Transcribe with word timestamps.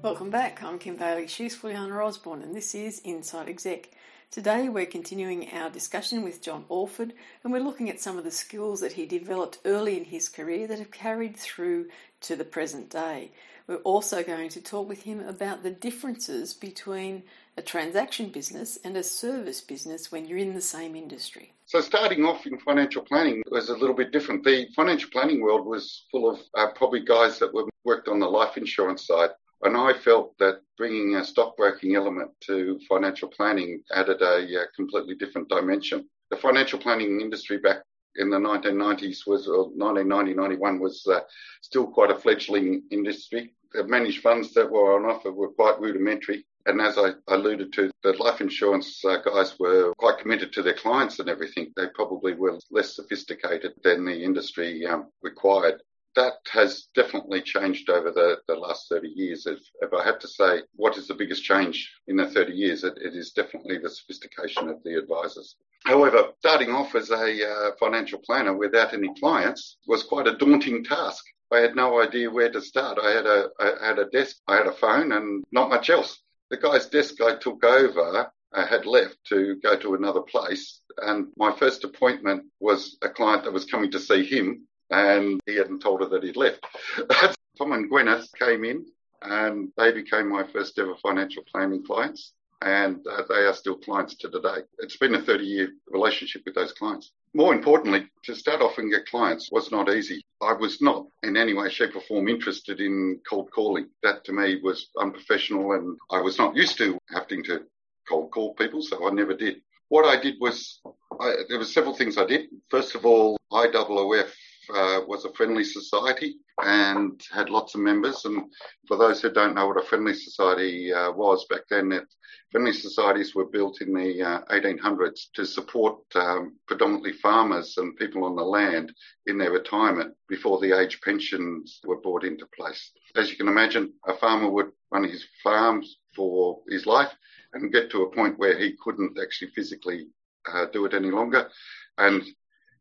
Welcome 0.00 0.30
back. 0.30 0.62
I'm 0.62 0.78
Kim 0.78 0.94
Bailey. 0.94 1.26
She's 1.26 1.56
Fuliana 1.58 2.06
Osborne, 2.06 2.42
and 2.42 2.54
this 2.54 2.72
is 2.72 3.00
Inside 3.00 3.48
Exec. 3.48 3.90
Today, 4.30 4.68
we're 4.68 4.86
continuing 4.86 5.50
our 5.50 5.70
discussion 5.70 6.22
with 6.22 6.40
John 6.40 6.64
Orford, 6.68 7.14
and 7.42 7.52
we're 7.52 7.58
looking 7.58 7.90
at 7.90 8.00
some 8.00 8.16
of 8.16 8.22
the 8.22 8.30
skills 8.30 8.80
that 8.80 8.92
he 8.92 9.06
developed 9.06 9.58
early 9.64 9.96
in 9.96 10.04
his 10.04 10.28
career 10.28 10.68
that 10.68 10.78
have 10.78 10.92
carried 10.92 11.36
through 11.36 11.88
to 12.20 12.36
the 12.36 12.44
present 12.44 12.90
day. 12.90 13.32
We're 13.66 13.78
also 13.78 14.22
going 14.22 14.50
to 14.50 14.60
talk 14.60 14.88
with 14.88 15.02
him 15.02 15.18
about 15.18 15.64
the 15.64 15.72
differences 15.72 16.54
between 16.54 17.24
a 17.56 17.62
transaction 17.62 18.28
business 18.28 18.78
and 18.84 18.96
a 18.96 19.02
service 19.02 19.60
business 19.60 20.12
when 20.12 20.28
you're 20.28 20.38
in 20.38 20.54
the 20.54 20.60
same 20.60 20.94
industry. 20.94 21.54
So, 21.66 21.80
starting 21.80 22.24
off 22.24 22.46
in 22.46 22.56
financial 22.60 23.02
planning 23.02 23.42
was 23.50 23.68
a 23.68 23.76
little 23.76 23.96
bit 23.96 24.12
different. 24.12 24.44
The 24.44 24.68
financial 24.76 25.10
planning 25.10 25.40
world 25.40 25.66
was 25.66 26.04
full 26.12 26.30
of 26.30 26.38
uh, 26.56 26.68
probably 26.76 27.04
guys 27.04 27.40
that 27.40 27.52
were 27.52 27.64
worked 27.84 28.06
on 28.06 28.20
the 28.20 28.28
life 28.28 28.56
insurance 28.56 29.04
side 29.04 29.30
and 29.62 29.76
I 29.76 29.92
felt 29.92 30.38
that 30.38 30.60
bringing 30.76 31.16
a 31.16 31.24
stockbroking 31.24 31.96
element 31.96 32.30
to 32.42 32.78
financial 32.88 33.28
planning 33.28 33.82
added 33.92 34.22
a, 34.22 34.62
uh, 34.62 34.64
completely 34.76 35.16
different 35.16 35.48
dimension. 35.48 36.08
The 36.30 36.36
financial 36.36 36.78
planning 36.78 37.20
industry 37.20 37.58
back 37.58 37.78
in 38.16 38.30
the 38.30 38.36
1990s 38.36 39.26
was, 39.26 39.48
or 39.48 39.70
1990, 39.70 40.34
91 40.34 40.78
was 40.78 41.06
uh, 41.06 41.20
still 41.62 41.86
quite 41.86 42.10
a 42.10 42.18
fledgling 42.18 42.82
industry. 42.90 43.54
The 43.72 43.84
managed 43.84 44.22
funds 44.22 44.54
that 44.54 44.70
were 44.70 44.96
on 44.96 45.10
offer 45.10 45.32
were 45.32 45.50
quite 45.50 45.80
rudimentary. 45.80 46.44
And 46.66 46.80
as 46.80 46.98
I 46.98 47.12
alluded 47.28 47.72
to, 47.74 47.90
the 48.02 48.12
life 48.12 48.40
insurance 48.40 49.02
uh, 49.04 49.18
guys 49.18 49.58
were 49.58 49.94
quite 49.94 50.18
committed 50.18 50.52
to 50.52 50.62
their 50.62 50.74
clients 50.74 51.18
and 51.18 51.28
everything. 51.28 51.72
They 51.76 51.86
probably 51.94 52.34
were 52.34 52.58
less 52.70 52.94
sophisticated 52.94 53.72
than 53.82 54.04
the 54.04 54.22
industry 54.22 54.86
um, 54.86 55.08
required 55.22 55.80
that 56.16 56.34
has 56.50 56.88
definitely 56.94 57.42
changed 57.42 57.90
over 57.90 58.10
the, 58.10 58.38
the 58.48 58.54
last 58.54 58.88
30 58.88 59.08
years. 59.08 59.46
If, 59.46 59.60
if 59.80 59.92
I 59.92 60.04
had 60.04 60.20
to 60.20 60.28
say 60.28 60.62
what 60.74 60.96
is 60.96 61.08
the 61.08 61.14
biggest 61.14 61.44
change 61.44 61.90
in 62.06 62.16
the 62.16 62.26
30 62.26 62.52
years, 62.52 62.84
it, 62.84 62.94
it 62.96 63.14
is 63.14 63.32
definitely 63.32 63.78
the 63.78 63.90
sophistication 63.90 64.68
of 64.68 64.82
the 64.84 64.98
advisors. 64.98 65.56
However, 65.84 66.32
starting 66.40 66.70
off 66.70 66.94
as 66.94 67.10
a 67.10 67.48
uh, 67.48 67.70
financial 67.78 68.20
planner 68.20 68.56
without 68.56 68.94
any 68.94 69.12
clients 69.18 69.76
was 69.86 70.02
quite 70.02 70.26
a 70.26 70.36
daunting 70.36 70.84
task. 70.84 71.24
I 71.52 71.58
had 71.58 71.76
no 71.76 72.02
idea 72.02 72.30
where 72.30 72.50
to 72.50 72.60
start. 72.60 72.98
I 73.02 73.10
had 73.10 73.26
a 73.26 73.48
I 73.58 73.86
had 73.86 73.98
a 73.98 74.10
desk, 74.10 74.36
I 74.46 74.56
had 74.56 74.66
a 74.66 74.72
phone, 74.72 75.12
and 75.12 75.44
not 75.50 75.70
much 75.70 75.88
else. 75.88 76.20
The 76.50 76.58
guy's 76.58 76.86
desk 76.86 77.22
I 77.22 77.36
took 77.36 77.64
over 77.64 78.30
I 78.52 78.64
had 78.64 78.86
left 78.86 79.18
to 79.28 79.56
go 79.56 79.76
to 79.76 79.94
another 79.94 80.22
place. 80.22 80.80
And 80.96 81.28
my 81.36 81.52
first 81.52 81.84
appointment 81.84 82.44
was 82.60 82.96
a 83.02 83.08
client 83.10 83.44
that 83.44 83.52
was 83.52 83.66
coming 83.66 83.90
to 83.90 84.00
see 84.00 84.24
him 84.24 84.66
and 84.90 85.40
he 85.46 85.56
hadn't 85.56 85.80
told 85.80 86.00
her 86.00 86.08
that 86.08 86.22
he'd 86.22 86.36
left. 86.36 86.64
Tom 87.58 87.72
and 87.72 87.90
Gwyneth 87.90 88.28
came 88.38 88.64
in 88.64 88.86
and 89.22 89.70
they 89.76 89.92
became 89.92 90.28
my 90.28 90.46
first 90.46 90.78
ever 90.78 90.94
financial 91.02 91.42
planning 91.50 91.84
clients 91.84 92.32
and 92.62 93.04
uh, 93.06 93.22
they 93.28 93.42
are 93.46 93.54
still 93.54 93.76
clients 93.76 94.14
to 94.16 94.30
today. 94.30 94.62
It's 94.78 94.96
been 94.96 95.14
a 95.14 95.22
30 95.22 95.44
year 95.44 95.68
relationship 95.88 96.42
with 96.44 96.54
those 96.54 96.72
clients. 96.72 97.12
More 97.34 97.54
importantly, 97.54 98.08
to 98.24 98.34
start 98.34 98.62
off 98.62 98.78
and 98.78 98.90
get 98.90 99.06
clients 99.06 99.50
was 99.52 99.70
not 99.70 99.92
easy. 99.92 100.22
I 100.40 100.54
was 100.54 100.80
not 100.80 101.06
in 101.22 101.36
any 101.36 101.54
way, 101.54 101.68
shape 101.68 101.94
or 101.94 102.00
form 102.00 102.28
interested 102.28 102.80
in 102.80 103.20
cold 103.28 103.50
calling. 103.50 103.88
That 104.02 104.24
to 104.24 104.32
me 104.32 104.60
was 104.62 104.88
unprofessional 104.98 105.72
and 105.72 105.96
I 106.10 106.20
was 106.20 106.38
not 106.38 106.56
used 106.56 106.78
to 106.78 106.98
having 107.12 107.44
to 107.44 107.64
cold 108.08 108.30
call 108.30 108.54
people, 108.54 108.82
so 108.82 109.06
I 109.06 109.12
never 109.12 109.34
did. 109.34 109.60
What 109.88 110.04
I 110.04 110.20
did 110.20 110.36
was, 110.40 110.80
I, 111.20 111.34
there 111.48 111.58
were 111.58 111.64
several 111.64 111.94
things 111.94 112.18
I 112.18 112.26
did. 112.26 112.48
First 112.70 112.94
of 112.94 113.04
all, 113.04 113.38
IOOF 113.52 114.30
uh, 114.74 115.00
was 115.06 115.24
a 115.24 115.32
friendly 115.32 115.64
society 115.64 116.36
and 116.62 117.20
had 117.32 117.50
lots 117.50 117.74
of 117.74 117.80
members. 117.80 118.24
And 118.24 118.52
for 118.86 118.96
those 118.96 119.20
who 119.20 119.30
don't 119.30 119.54
know 119.54 119.66
what 119.66 119.82
a 119.82 119.86
friendly 119.86 120.14
society 120.14 120.92
uh, 120.92 121.12
was 121.12 121.46
back 121.46 121.62
then, 121.70 121.92
it, 121.92 122.04
friendly 122.50 122.72
societies 122.72 123.34
were 123.34 123.46
built 123.46 123.80
in 123.80 123.92
the 123.92 124.22
uh, 124.22 124.40
1800s 124.50 125.30
to 125.34 125.44
support 125.44 125.98
um, 126.14 126.56
predominantly 126.66 127.12
farmers 127.12 127.76
and 127.76 127.96
people 127.96 128.24
on 128.24 128.36
the 128.36 128.42
land 128.42 128.92
in 129.26 129.38
their 129.38 129.52
retirement 129.52 130.14
before 130.28 130.58
the 130.60 130.78
age 130.78 131.00
pensions 131.02 131.80
were 131.84 132.00
brought 132.00 132.24
into 132.24 132.46
place. 132.56 132.90
As 133.16 133.30
you 133.30 133.36
can 133.36 133.48
imagine, 133.48 133.92
a 134.06 134.14
farmer 134.14 134.50
would 134.50 134.70
run 134.90 135.04
his 135.04 135.24
farms 135.42 135.98
for 136.14 136.60
his 136.68 136.86
life 136.86 137.12
and 137.52 137.72
get 137.72 137.90
to 137.90 138.02
a 138.02 138.14
point 138.14 138.38
where 138.38 138.58
he 138.58 138.76
couldn't 138.82 139.18
actually 139.20 139.50
physically 139.54 140.08
uh, 140.52 140.66
do 140.72 140.84
it 140.84 140.94
any 140.94 141.10
longer. 141.10 141.48
And 141.96 142.22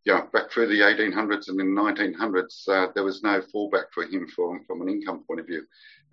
yeah, 0.07 0.21
back 0.31 0.49
through 0.49 0.67
the 0.67 0.79
1800s 0.79 1.49
and 1.49 1.59
the 1.59 1.65
1900s, 1.65 2.69
uh, 2.69 2.87
there 2.95 3.03
was 3.03 3.23
no 3.23 3.41
fallback 3.41 3.91
for 3.93 4.05
him 4.05 4.25
from, 4.33 4.63
from 4.65 4.81
an 4.81 4.87
income 4.87 5.25
point 5.27 5.41
of 5.41 5.45
view. 5.45 5.63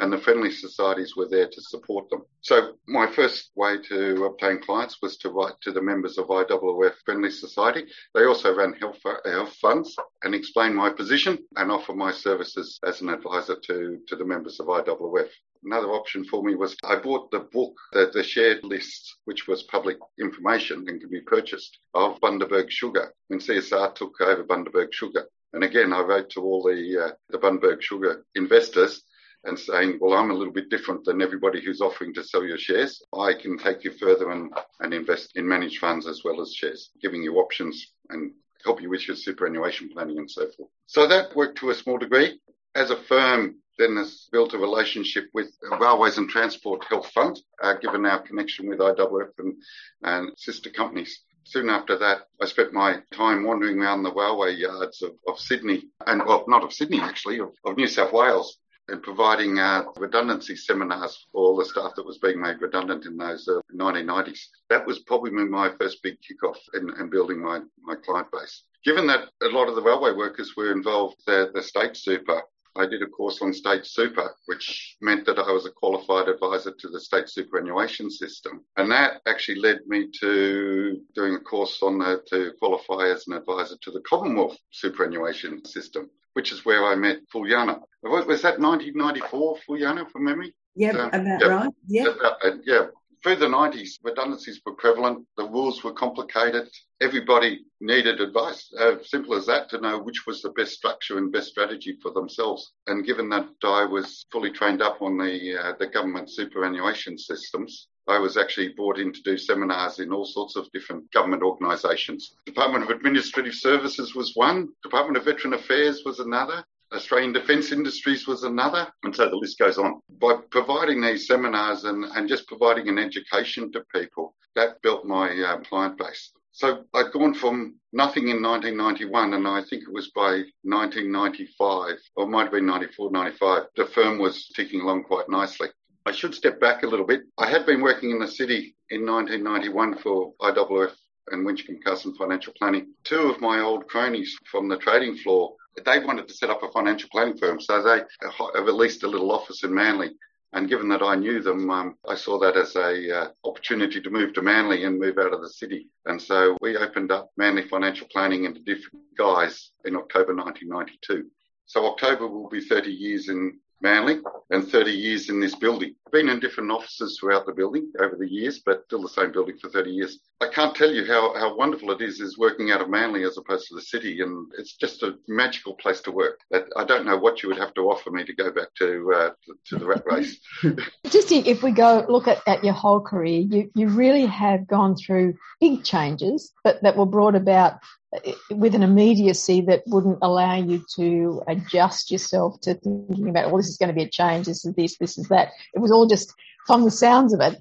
And 0.01 0.13
the 0.13 0.19
friendly 0.19 0.51
societies 0.51 1.15
were 1.17 1.29
there 1.29 1.49
to 1.49 1.63
support 1.63 2.11
them. 2.11 2.25
So 2.41 2.75
my 2.87 3.07
first 3.07 3.51
way 3.55 3.79
to 3.89 4.25
obtain 4.25 4.61
clients 4.61 5.01
was 5.01 5.17
to 5.19 5.31
write 5.31 5.55
to 5.63 5.73
the 5.73 5.83
members 5.83 6.19
of 6.19 6.27
IOOF 6.27 6.95
Friendly 7.05 7.31
Society. 7.31 7.87
They 8.13 8.25
also 8.25 8.55
ran 8.55 8.73
health, 8.75 8.99
health 9.25 9.55
funds 9.55 9.95
and 10.23 10.35
explain 10.35 10.75
my 10.75 10.91
position 10.91 11.39
and 11.57 11.71
offer 11.71 11.95
my 11.95 12.11
services 12.11 12.81
as 12.85 13.03
an 13.03 13.09
advisor 13.09 13.57
to, 13.57 14.01
to 14.09 14.17
the 14.17 14.25
members 14.25 14.59
of 14.59 14.67
IOOF. 14.67 15.29
another 15.63 15.93
option 15.93 16.25
for 16.25 16.43
me 16.43 16.55
was 16.57 16.77
I 16.83 16.97
bought 16.97 17.31
the 17.31 17.41
book, 17.41 17.75
the, 17.93 18.11
the 18.13 18.25
shared 18.25 18.65
list, 18.65 19.17
which 19.27 19.47
was 19.47 19.63
public 19.63 19.99
information 20.19 20.85
and 20.89 21.01
can 21.01 21.11
be 21.11 21.21
purchased 21.21 21.79
of 21.95 22.21
Bundaberg 22.21 22.69
Sugar 22.69 23.15
when 23.29 23.39
CSR 23.39 23.95
took 23.95 24.21
over 24.21 24.43
Bundaberg 24.43 24.93
Sugar. 24.93 25.29
And 25.53 25.63
again, 25.63 25.93
I 25.93 26.01
wrote 26.01 26.31
to 26.31 26.41
all 26.41 26.65
the, 26.65 27.07
uh, 27.07 27.13
the 27.31 27.39
Bundaberg 27.39 27.81
Sugar 27.81 28.25
investors 28.35 29.05
and 29.45 29.59
saying, 29.59 29.99
well, 30.01 30.15
I'm 30.15 30.31
a 30.31 30.35
little 30.35 30.53
bit 30.53 30.71
different 30.71 31.05
than 31.05 31.23
everybody 31.23 31.63
who's 31.63 31.81
offering 31.81 32.15
to 32.15 32.25
sell 32.25 32.45
your 32.45 32.59
shares. 32.59 33.03
I 33.15 33.35
can 33.35 33.59
take 33.59 33.85
you 33.85 33.93
further 33.93 34.31
and, 34.31 34.53
and 34.81 34.95
invest 34.95 35.33
in 35.37 35.47
managed 35.47 35.79
funds 35.79 36.07
as 36.07 36.23
well 36.25 36.41
as 36.41 36.55
shares, 36.55 36.91
giving 37.01 37.23
you 37.23 37.37
options 37.37 37.93
and 38.09 38.33
help 38.65 38.81
you 38.81 38.89
with 38.89 39.07
your 39.07 39.17
superannuation 39.17 39.91
planning 39.91 40.19
and 40.19 40.31
so 40.31 40.49
forth. 40.57 40.71
So 40.87 41.07
that 41.07 41.37
worked 41.37 41.59
to 41.59 41.71
a 41.71 41.75
small 41.75 41.99
degree. 41.99 42.41
As 42.75 42.91
a 42.91 42.97
firm, 42.97 43.57
then 43.79 43.97
has 43.97 44.29
built 44.33 44.55
a 44.55 44.59
relationship 44.59 45.29
with 45.35 45.49
Railways 45.81 46.19
and 46.19 46.29
Transport 46.29 46.85
Health 46.85 47.11
Fund, 47.11 47.41
uh, 47.63 47.75
given 47.75 48.07
our 48.07 48.23
connection 48.23 48.69
with 48.69 48.79
IOOF 48.79 49.31
and, 49.39 49.55
and 50.03 50.31
sister 50.37 50.71
companies. 50.71 51.21
Soon 51.45 51.69
after 51.69 51.99
that, 51.99 52.23
I 52.41 52.47
spent 52.47 52.73
my 52.73 53.01
time 53.13 53.45
wandering 53.45 53.81
around 53.81 54.03
the 54.03 54.15
railway 54.15 54.55
yards 54.55 55.03
of, 55.03 55.13
of 55.29 55.39
Sydney, 55.39 55.85
and 56.07 56.25
well, 56.25 56.45
not 56.49 56.65
of 56.65 56.73
Sydney 56.73 57.01
actually, 57.01 57.41
of, 57.41 57.51
of 57.65 57.77
New 57.77 57.87
South 57.87 58.13
Wales, 58.13 58.57
and 58.89 59.03
providing 59.03 59.59
uh, 59.59 59.85
redundancy 59.97 60.57
seminars 60.57 61.27
for 61.33 61.45
all 61.45 61.57
the 61.57 61.65
staff 61.65 61.93
that 61.97 62.07
was 62.07 62.19
being 62.19 62.41
made 62.41 62.61
redundant 62.61 63.07
in 63.07 63.17
those 63.17 63.49
uh, 63.49 63.61
1990s. 63.75 64.41
That 64.71 64.87
was 64.87 65.01
probably 65.01 65.31
my 65.31 65.73
first 65.81 66.03
big 66.03 66.19
kickoff 66.21 66.59
in, 66.75 66.91
in 67.01 67.11
building 67.11 67.43
my, 67.43 67.61
my 67.83 67.95
client 67.97 68.29
base. 68.33 68.65
Given 68.85 69.07
that 69.07 69.29
a 69.43 69.49
lot 69.49 69.69
of 69.69 69.77
the 69.77 69.83
railway 69.83 70.13
workers 70.13 70.55
were 70.57 70.73
involved, 70.73 71.17
the, 71.27 71.51
the 71.55 71.63
state 71.63 71.97
super 71.97 72.43
I 72.77 72.87
did 72.87 73.03
a 73.03 73.07
course 73.07 73.41
on 73.41 73.53
state 73.53 73.87
super, 73.87 74.35
which 74.47 74.97
meant 75.01 75.27
that 75.27 75.39
I 75.39 75.53
was 75.53 75.65
a 75.65 75.71
qualified 75.71 76.29
advisor 76.29 76.73
to 76.73 76.89
the 76.89 76.99
state 76.99 77.29
superannuation 77.29 78.11
system. 78.11 78.65
And 78.77 78.91
that 78.91 79.23
actually 79.27 79.61
led 79.61 79.87
me 79.87 80.09
to 80.21 81.01
doing 81.15 81.37
a 81.37 81.41
course 81.41 81.81
on 81.83 81.99
the, 81.99 82.23
to 82.31 82.53
qualify 82.59 83.11
as 83.11 83.29
an 83.29 83.35
advisor 83.35 83.77
to 83.81 83.91
the 83.93 84.01
Commonwealth 84.01 84.59
superannuation 84.73 85.65
system, 85.65 86.11
which 86.35 86.53
is 86.53 86.65
where 86.65 86.85
I 86.85 86.95
met 86.95 87.19
Fuliana. 87.35 87.81
Was 88.03 88.43
that 88.43 88.61
1994, 88.61 89.59
Fuliana, 89.67 90.11
from 90.11 90.25
memory? 90.25 90.55
Yeah, 90.77 90.93
so, 90.93 91.07
about 91.09 91.41
yep, 91.41 91.51
right. 91.51 91.71
Yeah. 91.87 92.57
yeah, 92.67 92.87
through 93.25 93.37
the 93.37 93.47
90s, 93.47 93.99
redundancies 94.03 94.61
were 94.67 94.75
prevalent, 94.75 95.27
the 95.39 95.49
rules 95.49 95.83
were 95.83 95.95
complicated, 95.95 96.69
everybody 97.01 97.65
needed 97.81 98.21
advice, 98.21 98.71
uh, 98.79 98.97
simple 99.03 99.35
as 99.35 99.47
that, 99.47 99.71
to 99.71 99.81
know 99.81 99.99
which 99.99 100.27
was 100.27 100.43
the 100.43 100.51
best 100.51 100.73
structure 100.73 101.17
and 101.17 101.33
best 101.33 101.49
strategy 101.49 101.97
for 102.03 102.11
themselves. 102.11 102.73
And 102.87 103.07
given 103.07 103.31
that 103.31 103.49
I 103.63 103.87
was 103.87 104.27
fully 104.31 104.51
trained 104.51 104.83
up 104.83 105.01
on 105.01 105.17
the, 105.17 105.57
uh, 105.57 105.73
the 105.79 105.87
government 105.87 106.31
superannuation 106.31 107.17
systems, 107.17 107.89
I 108.07 108.19
was 108.19 108.37
actually 108.37 108.69
brought 108.71 108.99
in 108.99 109.13
to 109.13 109.23
do 109.23 109.39
seminars 109.39 109.99
in 109.99 110.13
all 110.13 110.27
sorts 110.27 110.57
of 110.57 110.71
different 110.73 111.11
government 111.13 111.43
organisations. 111.43 112.35
Department 112.45 112.85
of 112.85 112.91
Administrative 112.91 113.55
Services 113.55 114.15
was 114.15 114.33
one, 114.35 114.69
Department 114.83 115.17
of 115.17 115.25
Veteran 115.25 115.55
Affairs 115.55 116.03
was 116.05 116.21
another, 116.21 116.65
Australian 116.93 117.33
Defence 117.33 117.73
Industries 117.73 118.27
was 118.27 118.45
another, 118.45 118.87
and 119.03 119.15
so 119.15 119.29
the 119.29 119.37
list 119.37 119.59
goes 119.59 119.79
on. 119.79 120.01
By 120.21 120.37
providing 120.51 121.01
these 121.01 121.27
seminars 121.27 121.85
and, 121.85 122.05
and 122.05 122.29
just 122.29 122.47
providing 122.47 122.89
an 122.89 122.99
education 122.99 123.73
to 123.73 123.85
people, 123.93 124.35
that 124.55 124.81
built 124.83 125.05
my 125.05 125.31
uh, 125.31 125.61
client 125.61 125.99
base. 125.99 126.31
So 126.53 126.85
I'd 126.95 127.11
gone 127.11 127.35
from 127.35 127.81
nothing 127.93 128.29
in 128.29 128.41
1991, 128.41 129.35
and 129.35 129.49
I 129.49 129.63
think 129.63 129.83
it 129.83 129.93
was 129.93 130.11
by 130.11 130.45
1995, 130.63 131.97
or 132.15 132.25
it 132.25 132.29
might 132.29 132.45
have 132.45 132.53
been 132.53 132.67
94, 132.67 133.11
95, 133.11 133.63
the 133.77 133.87
firm 133.87 134.19
was 134.19 134.47
ticking 134.55 134.81
along 134.81 135.03
quite 135.05 135.29
nicely. 135.29 135.69
I 136.07 136.13
should 136.13 136.35
step 136.35 136.61
back 136.61 136.83
a 136.83 136.87
little 136.87 137.07
bit. 137.07 137.23
I 137.39 137.49
had 137.49 137.67
been 137.67 137.81
working 137.81 138.11
in 138.11 138.19
the 138.19 138.29
city 138.29 138.77
in 138.91 139.07
1991 139.07 139.99
for 139.99 140.35
IOOF 140.41 140.93
and 141.29 141.47
Winchcombe 141.47 141.83
Carson 141.83 142.15
Financial 142.15 142.53
Planning. 142.59 142.93
Two 143.05 143.31
of 143.31 143.41
my 143.41 143.61
old 143.61 143.89
cronies 143.89 144.37
from 144.51 144.69
the 144.69 144.77
trading 144.77 145.17
floor 145.17 145.55
they 145.85 145.99
wanted 145.99 146.29
to 146.29 146.35
set 146.35 146.51
up 146.51 146.63
a 146.63 146.71
financial 146.71 147.09
planning 147.11 147.37
firm, 147.37 147.61
so 147.61 147.83
they 147.83 148.03
have 148.23 148.69
at 148.69 148.75
least 148.75 149.03
a 149.03 149.09
little 149.09 149.33
office 149.33 149.65
in 149.65 149.75
Manly. 149.75 150.11
And 150.53 150.69
given 150.69 150.89
that 150.91 151.03
I 151.03 151.17
knew 151.17 151.43
them, 151.43 151.69
um, 151.69 151.97
I 152.09 152.15
saw 152.15 152.39
that 152.39 152.57
as 152.57 152.77
a 152.77 153.23
uh, 153.23 153.29
opportunity 153.45 154.01
to 154.01 154.11
move 154.11 154.35
to 154.35 154.43
Manly 154.43 154.85
and 154.85 155.01
move 155.01 155.19
out 155.19 155.33
of 155.33 155.41
the 155.41 155.49
city. 155.49 155.89
And 156.07 156.23
so 156.23 156.57
we 156.61 156.77
opened 156.77 157.11
up 157.11 157.31
Manly 157.37 157.67
Financial 157.67 158.07
Planning 158.13 158.45
into 158.45 158.61
different 158.61 159.05
guise 159.19 159.73
in 159.85 159.97
October 159.97 160.33
1992. 160.33 161.29
So 161.67 161.87
October 161.87 162.29
will 162.29 162.49
be 162.49 162.61
30 162.61 162.93
years 162.93 163.29
in 163.29 163.59
Manly 163.81 164.21
and 164.51 164.67
30 164.67 164.91
years 164.91 165.29
in 165.29 165.41
this 165.41 165.55
building. 165.55 165.95
Been 166.13 166.29
in 166.29 166.39
different 166.39 166.71
offices 166.71 167.19
throughout 167.19 167.45
the 167.45 167.53
building 167.53 167.91
over 168.01 168.17
the 168.17 168.29
years, 168.29 168.61
but 168.65 168.85
still 168.87 169.03
the 169.03 169.09
same 169.09 169.33
building 169.33 169.59
for 169.59 169.69
30 169.69 169.91
years. 169.91 170.21
I 170.41 170.49
can't 170.49 170.75
tell 170.75 170.91
you 170.91 171.05
how, 171.05 171.35
how 171.35 171.57
wonderful 171.57 171.91
it 171.91 172.01
is, 172.01 172.21
is 172.21 172.39
working 172.39 172.71
out 172.71 172.81
of 172.81 172.89
Manly 172.89 173.25
as 173.25 173.37
opposed 173.37 173.67
to 173.69 173.75
the 173.75 173.83
city. 173.83 174.21
And 174.21 174.51
it's 174.57 174.77
just 174.77 175.03
a 175.03 175.17
magical 175.27 175.75
place 175.75 176.01
to 176.03 176.13
work. 176.13 176.41
I 176.53 176.85
don't 176.85 177.05
know 177.05 177.19
what 177.19 177.43
you 177.43 177.49
would 177.49 177.59
have 177.59 177.75
to 177.75 177.83
offer 177.83 178.11
me 178.11 178.25
to 178.25 178.35
go 178.35 178.53
back 178.53 178.69
to, 178.79 179.13
uh, 179.15 179.31
to 179.67 179.79
the 179.79 179.87
rat 179.87 180.05
race. 180.07 180.39
just 181.11 181.33
if 181.33 181.63
we 181.63 181.73
go 181.73 182.07
look 182.09 182.29
at, 182.29 182.43
at 182.47 182.63
your 182.63 182.75
whole 182.75 183.01
career, 183.01 183.41
you, 183.41 183.71
you 183.75 183.89
really 183.89 184.27
have 184.27 184.67
gone 184.69 184.97
through 184.97 185.35
big 185.61 185.83
changes, 185.83 186.53
but 186.63 186.81
that 186.83 186.97
were 186.97 187.07
brought 187.07 187.35
about 187.35 187.81
Uh, 188.15 188.33
with 188.51 188.75
an 188.75 188.83
immediacy 188.83 189.61
that 189.63 189.83
wouldn't 189.87 190.19
allow 190.23 190.55
you 190.55 190.85
to 190.97 191.43
adjust 191.49 192.11
yourself 192.11 192.61
to 192.61 192.75
thinking 192.75 193.29
about, 193.29 193.47
well, 193.47 193.57
this 193.57 193.69
is 193.69 193.77
going 193.77 193.89
to 193.89 193.95
be 193.95 194.05
a 194.05 194.09
change, 194.09 194.47
this 194.47 194.65
is 194.65 194.75
this, 194.75 194.97
this 194.99 195.19
is 195.19 195.29
that. 195.29 195.49
It 195.75 195.81
was 195.81 195.91
all 195.91 196.07
just, 196.07 196.33
from 196.67 196.85
the 196.85 196.91
sounds 196.91 197.33
of 197.33 197.41
it, 197.41 197.61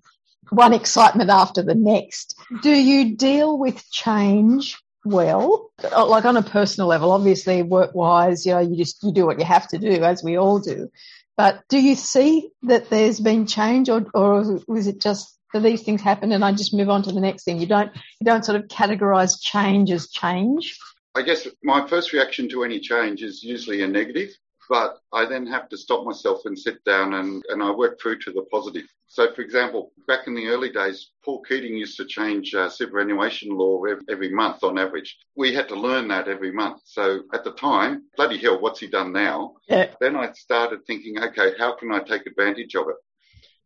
one 0.50 0.74
excitement 0.74 1.30
after 1.30 1.64
the 1.64 1.76
next. 1.76 2.36
Do 2.62 2.72
you 2.72 3.16
deal 3.16 3.58
with 3.58 3.90
change 3.92 4.78
well? 5.06 5.72
Uh, 5.84 6.06
like 6.06 6.26
on 6.26 6.38
a 6.38 6.44
personal 6.44 6.88
level, 6.88 7.12
obviously 7.12 7.64
work 7.64 7.96
wise, 7.96 8.46
you 8.46 8.54
know, 8.54 8.60
you 8.60 8.78
just, 8.78 9.02
you 9.04 9.12
do 9.12 9.26
what 9.26 9.40
you 9.40 9.46
have 9.46 9.68
to 9.70 9.78
do 9.78 10.04
as 10.04 10.24
we 10.24 10.38
all 10.38 10.60
do. 10.60 10.90
But 11.36 11.64
do 11.68 11.80
you 11.80 11.96
see 11.96 12.50
that 12.64 12.90
there's 12.90 13.20
been 13.20 13.48
change 13.48 13.90
or, 13.90 14.06
or 14.14 14.60
was 14.68 14.88
it 14.88 15.02
just 15.02 15.36
so 15.54 15.62
these 15.62 15.84
things 15.84 16.02
happen 16.02 16.32
and 16.32 16.44
I 16.44 16.52
just 16.52 16.74
move 16.74 16.90
on 16.90 17.04
to 17.04 17.12
the 17.12 17.22
next 17.22 17.44
thing. 17.44 17.60
You 17.60 17.68
don't 17.68 17.92
you 18.20 18.26
don't 18.26 18.44
sort 18.44 18.60
of 18.60 18.68
categorize 18.68 19.42
change 19.42 19.92
as 19.92 20.10
change. 20.10 20.78
I 21.16 21.22
guess 21.22 21.48
my 21.64 21.88
first 21.88 22.12
reaction 22.12 22.50
to 22.50 22.64
any 22.64 22.80
change 22.80 23.22
is 23.22 23.44
usually 23.44 23.84
a 23.84 23.88
negative, 23.88 24.30
but 24.68 24.98
I 25.12 25.26
then 25.26 25.46
have 25.46 25.70
to 25.70 25.78
stop 25.78 26.06
myself 26.06 26.42
and 26.46 26.58
sit 26.58 26.84
down 26.86 27.14
and, 27.14 27.44
and 27.50 27.62
I 27.62 27.70
work 27.70 28.02
through 28.02 28.18
to 28.20 28.32
the 28.32 28.42
positive. 28.52 28.86
So, 29.06 29.32
for 29.32 29.42
example, 29.42 29.92
back 30.08 30.26
in 30.26 30.34
the 30.34 30.48
early 30.48 30.72
days, 30.72 31.12
Paul 31.24 31.44
Keating 31.44 31.78
used 31.78 31.98
to 31.98 32.06
change 32.06 32.56
uh, 32.56 32.68
superannuation 32.68 33.56
law 33.56 33.84
every, 33.84 34.04
every 34.10 34.30
month 34.32 34.64
on 34.64 34.80
average. 34.80 35.20
We 35.36 35.54
had 35.54 35.68
to 35.70 35.76
learn 35.76 36.08
that 36.08 36.28
every 36.28 36.52
month. 36.52 36.82
So 36.86 37.20
at 37.32 37.44
the 37.44 37.52
time, 37.52 38.06
bloody 38.18 38.40
hell, 38.40 38.60
what's 38.60 38.80
he 38.80 38.88
done 38.88 39.14
now? 39.14 39.54
Yeah. 39.68 39.92
Then 40.02 40.16
I 40.16 40.32
started 40.32 40.84
thinking, 40.88 41.22
okay, 41.22 41.52
how 41.60 41.76
can 41.76 41.92
I 41.92 42.00
take 42.00 42.26
advantage 42.26 42.74
of 42.74 42.88
it? 42.90 42.96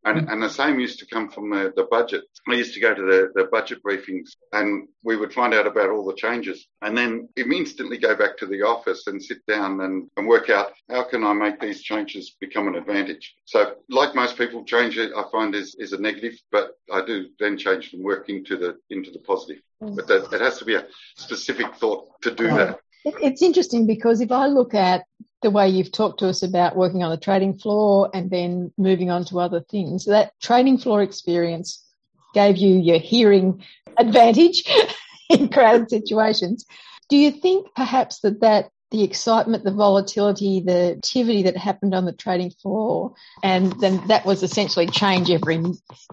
And, 0.07 0.29
and 0.29 0.41
the 0.41 0.49
same 0.49 0.79
used 0.79 0.99
to 0.99 1.05
come 1.05 1.29
from 1.29 1.49
the, 1.49 1.73
the 1.75 1.83
budget. 1.83 2.23
I 2.47 2.53
used 2.53 2.73
to 2.75 2.79
go 2.79 2.93
to 2.93 3.01
the, 3.01 3.31
the 3.35 3.49
budget 3.51 3.83
briefings 3.83 4.29
and 4.53 4.87
we 5.03 5.17
would 5.17 5.33
find 5.33 5.53
out 5.53 5.67
about 5.67 5.89
all 5.89 6.05
the 6.05 6.15
changes 6.15 6.67
and 6.81 6.97
then 6.97 7.27
instantly 7.35 7.97
go 7.97 8.15
back 8.15 8.37
to 8.37 8.45
the 8.45 8.61
office 8.61 9.07
and 9.07 9.21
sit 9.21 9.45
down 9.45 9.81
and, 9.81 10.09
and 10.15 10.27
work 10.27 10.49
out 10.49 10.71
how 10.89 11.03
can 11.03 11.23
I 11.25 11.33
make 11.33 11.59
these 11.59 11.81
changes 11.81 12.35
become 12.39 12.67
an 12.67 12.75
advantage. 12.75 13.35
So 13.45 13.75
like 13.89 14.15
most 14.15 14.37
people, 14.37 14.63
change 14.63 14.97
it 14.97 15.11
I 15.15 15.23
find 15.31 15.53
is, 15.53 15.75
is 15.77 15.91
a 15.91 15.99
negative, 15.99 16.39
but 16.51 16.71
I 16.91 17.05
do 17.05 17.27
then 17.39 17.57
change 17.57 17.93
and 17.93 18.03
work 18.03 18.29
into 18.29 18.55
the, 18.55 18.77
into 18.89 19.11
the 19.11 19.19
positive. 19.19 19.61
Mm. 19.83 19.95
But 19.95 20.07
that, 20.07 20.33
it 20.33 20.41
has 20.41 20.57
to 20.59 20.65
be 20.65 20.75
a 20.75 20.87
specific 21.17 21.75
thought 21.75 22.21
to 22.21 22.31
do 22.31 22.47
that. 22.47 22.79
It's 23.21 23.41
interesting 23.41 23.87
because 23.87 24.21
if 24.21 24.31
I 24.31 24.47
look 24.47 24.73
at 24.73 25.05
the 25.41 25.51
way 25.51 25.69
you've 25.69 25.91
talked 25.91 26.19
to 26.19 26.27
us 26.27 26.43
about 26.43 26.75
working 26.75 27.03
on 27.03 27.11
the 27.11 27.17
trading 27.17 27.57
floor 27.57 28.09
and 28.13 28.29
then 28.29 28.71
moving 28.77 29.09
on 29.09 29.25
to 29.25 29.39
other 29.39 29.61
things, 29.61 30.05
that 30.05 30.33
trading 30.41 30.77
floor 30.77 31.01
experience 31.01 31.83
gave 32.33 32.57
you 32.57 32.75
your 32.75 32.99
hearing 32.99 33.63
advantage 33.97 34.63
in 35.29 35.49
crowded 35.49 35.89
situations. 35.89 36.65
Do 37.09 37.17
you 37.17 37.31
think 37.31 37.67
perhaps 37.75 38.19
that 38.19 38.41
that 38.41 38.69
the 38.91 39.03
excitement, 39.03 39.63
the 39.63 39.71
volatility, 39.71 40.61
the 40.61 40.95
activity 40.97 41.43
that 41.43 41.57
happened 41.57 41.93
on 41.93 42.05
the 42.05 42.13
trading 42.13 42.51
floor, 42.51 43.13
and 43.43 43.73
then 43.81 44.05
that 44.07 44.25
was 44.25 44.43
essentially 44.43 44.87
change 44.87 45.29
every 45.29 45.61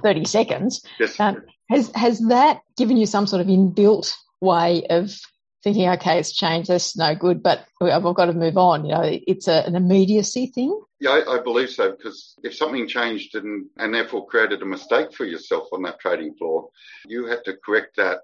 30 0.02 0.24
seconds. 0.24 0.84
Yes. 0.98 1.18
Um, 1.20 1.42
has, 1.70 1.90
has 1.94 2.18
that 2.28 2.62
given 2.76 2.96
you 2.96 3.06
some 3.06 3.26
sort 3.26 3.40
of 3.40 3.46
inbuilt 3.46 4.12
way 4.40 4.84
of 4.90 5.16
thinking, 5.64 5.88
okay, 5.88 6.18
it's 6.18 6.32
changed, 6.32 6.68
that's 6.68 6.96
no 6.96 7.14
good, 7.14 7.42
but 7.42 7.66
we've 7.80 7.90
got 7.90 8.26
to 8.26 8.34
move 8.34 8.56
on. 8.56 8.84
You 8.84 8.94
know, 8.94 9.02
it's 9.04 9.48
a, 9.48 9.66
an 9.66 9.74
immediacy 9.74 10.46
thing. 10.46 10.78
Yeah, 11.00 11.10
I, 11.10 11.38
I, 11.38 11.42
believe 11.42 11.70
so 11.70 11.90
because 11.90 12.36
if 12.44 12.54
something 12.54 12.86
changed 12.86 13.34
and, 13.34 13.66
and 13.76 13.92
therefore 13.92 14.26
created 14.26 14.62
a 14.62 14.66
mistake 14.66 15.12
for 15.12 15.24
yourself 15.24 15.68
on 15.72 15.82
that 15.82 15.98
trading 15.98 16.34
floor, 16.34 16.68
you 17.06 17.26
had 17.26 17.44
to 17.46 17.56
correct 17.64 17.96
that 17.96 18.20